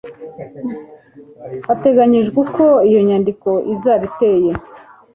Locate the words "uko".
2.43-2.63